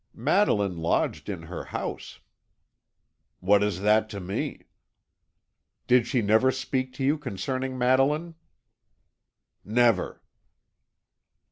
"Madeline 0.15 0.77
lodged 0.77 1.29
in 1.29 1.43
her 1.43 1.65
house." 1.65 2.21
"What 3.39 3.61
is 3.61 3.81
that 3.81 4.09
to 4.09 4.19
me?" 4.19 4.61
"Did 5.85 6.07
she 6.07 6.23
never 6.23 6.51
speak 6.51 6.91
to 6.93 7.03
you 7.03 7.19
concerning 7.19 7.77
Madeline?" 7.77 8.33
"Never." 9.63 10.23